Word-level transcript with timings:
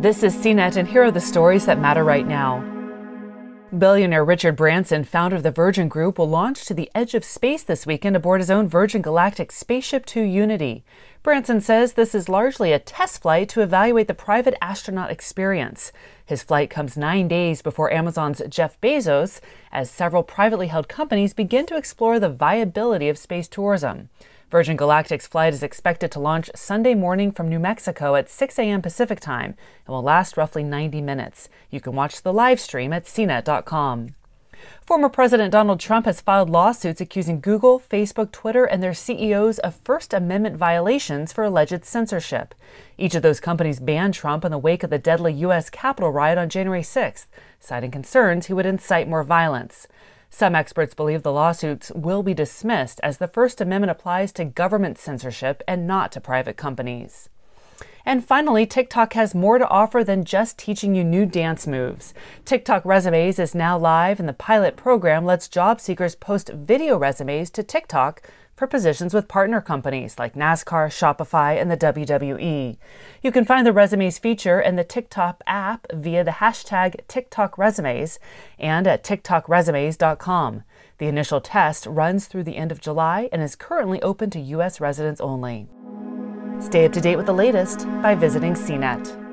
This 0.00 0.22
is 0.22 0.36
CNET, 0.36 0.76
and 0.76 0.86
here 0.86 1.02
are 1.02 1.10
the 1.10 1.20
stories 1.20 1.66
that 1.66 1.80
matter 1.80 2.04
right 2.04 2.24
now. 2.24 2.62
Billionaire 3.76 4.24
Richard 4.24 4.54
Branson, 4.54 5.02
founder 5.02 5.34
of 5.34 5.42
the 5.42 5.50
Virgin 5.50 5.88
Group, 5.88 6.18
will 6.18 6.28
launch 6.28 6.66
to 6.66 6.72
the 6.72 6.88
edge 6.94 7.14
of 7.14 7.24
space 7.24 7.64
this 7.64 7.84
weekend 7.84 8.14
aboard 8.14 8.40
his 8.40 8.48
own 8.48 8.68
Virgin 8.68 9.02
Galactic 9.02 9.50
Spaceship 9.50 10.06
2 10.06 10.20
Unity. 10.22 10.84
Branson 11.24 11.60
says 11.60 11.94
this 11.94 12.14
is 12.14 12.28
largely 12.28 12.72
a 12.72 12.78
test 12.78 13.22
flight 13.22 13.48
to 13.48 13.60
evaluate 13.60 14.06
the 14.06 14.14
private 14.14 14.54
astronaut 14.62 15.10
experience. 15.10 15.90
His 16.24 16.44
flight 16.44 16.70
comes 16.70 16.96
nine 16.96 17.26
days 17.26 17.60
before 17.60 17.92
Amazon's 17.92 18.40
Jeff 18.48 18.80
Bezos, 18.80 19.40
as 19.72 19.90
several 19.90 20.22
privately 20.22 20.68
held 20.68 20.86
companies 20.86 21.34
begin 21.34 21.66
to 21.66 21.76
explore 21.76 22.20
the 22.20 22.30
viability 22.30 23.08
of 23.08 23.18
space 23.18 23.48
tourism. 23.48 24.10
Virgin 24.50 24.78
Galactic's 24.78 25.26
flight 25.26 25.52
is 25.52 25.62
expected 25.62 26.10
to 26.10 26.20
launch 26.20 26.50
Sunday 26.54 26.94
morning 26.94 27.30
from 27.30 27.48
New 27.48 27.58
Mexico 27.58 28.14
at 28.14 28.30
6 28.30 28.58
a.m. 28.58 28.80
Pacific 28.80 29.20
time 29.20 29.54
and 29.86 29.94
will 29.94 30.02
last 30.02 30.38
roughly 30.38 30.62
90 30.62 31.02
minutes. 31.02 31.50
You 31.70 31.82
can 31.82 31.94
watch 31.94 32.22
the 32.22 32.32
live 32.32 32.58
stream 32.58 32.94
at 32.94 33.04
cnet.com. 33.04 34.14
Former 34.86 35.10
President 35.10 35.52
Donald 35.52 35.80
Trump 35.80 36.06
has 36.06 36.22
filed 36.22 36.48
lawsuits 36.48 37.00
accusing 37.00 37.40
Google, 37.40 37.78
Facebook, 37.78 38.32
Twitter, 38.32 38.64
and 38.64 38.82
their 38.82 38.94
CEOs 38.94 39.58
of 39.58 39.76
First 39.84 40.14
Amendment 40.14 40.56
violations 40.56 41.30
for 41.30 41.44
alleged 41.44 41.84
censorship. 41.84 42.54
Each 42.96 43.14
of 43.14 43.22
those 43.22 43.40
companies 43.40 43.80
banned 43.80 44.14
Trump 44.14 44.46
in 44.46 44.50
the 44.50 44.58
wake 44.58 44.82
of 44.82 44.88
the 44.88 44.98
deadly 44.98 45.34
U.S. 45.34 45.68
Capitol 45.68 46.10
riot 46.10 46.38
on 46.38 46.48
January 46.48 46.82
6th, 46.82 47.26
citing 47.60 47.90
concerns 47.90 48.46
he 48.46 48.54
would 48.54 48.66
incite 48.66 49.08
more 49.08 49.22
violence. 49.22 49.86
Some 50.30 50.54
experts 50.54 50.94
believe 50.94 51.22
the 51.22 51.32
lawsuits 51.32 51.90
will 51.94 52.22
be 52.22 52.34
dismissed 52.34 53.00
as 53.02 53.18
the 53.18 53.28
First 53.28 53.60
Amendment 53.60 53.90
applies 53.90 54.30
to 54.32 54.44
government 54.44 54.98
censorship 54.98 55.62
and 55.66 55.86
not 55.86 56.12
to 56.12 56.20
private 56.20 56.56
companies. 56.56 57.28
And 58.04 58.24
finally, 58.24 58.64
TikTok 58.64 59.12
has 59.14 59.34
more 59.34 59.58
to 59.58 59.68
offer 59.68 60.02
than 60.02 60.24
just 60.24 60.58
teaching 60.58 60.94
you 60.94 61.04
new 61.04 61.26
dance 61.26 61.66
moves. 61.66 62.14
TikTok 62.44 62.84
Resumes 62.84 63.38
is 63.38 63.54
now 63.54 63.76
live, 63.76 64.18
and 64.18 64.28
the 64.28 64.32
pilot 64.32 64.76
program 64.76 65.24
lets 65.24 65.48
job 65.48 65.80
seekers 65.80 66.14
post 66.14 66.48
video 66.48 66.96
resumes 66.96 67.50
to 67.50 67.62
TikTok 67.62 68.22
for 68.58 68.66
positions 68.66 69.14
with 69.14 69.28
partner 69.28 69.60
companies 69.60 70.18
like 70.18 70.34
NASCAR, 70.34 70.88
Shopify, 70.88 71.60
and 71.60 71.70
the 71.70 71.76
WWE. 71.76 72.76
You 73.22 73.32
can 73.32 73.44
find 73.44 73.64
the 73.64 73.72
Resumes 73.72 74.18
feature 74.18 74.60
in 74.60 74.74
the 74.74 74.82
TikTok 74.82 75.42
app 75.46 75.86
via 75.94 76.24
the 76.24 76.32
hashtag 76.32 76.96
TikTok 77.06 77.56
Resumes 77.56 78.18
and 78.58 78.88
at 78.88 79.04
TikTokResumes.com. 79.04 80.64
The 80.98 81.06
initial 81.06 81.40
test 81.40 81.86
runs 81.86 82.26
through 82.26 82.42
the 82.42 82.56
end 82.56 82.72
of 82.72 82.80
July 82.80 83.28
and 83.30 83.40
is 83.40 83.54
currently 83.54 84.02
open 84.02 84.28
to 84.30 84.40
U.S. 84.40 84.80
residents 84.80 85.20
only. 85.20 85.68
Stay 86.58 86.84
up 86.84 86.92
to 86.94 87.00
date 87.00 87.16
with 87.16 87.26
the 87.26 87.32
latest 87.32 87.86
by 88.02 88.16
visiting 88.16 88.54
CNET. 88.54 89.27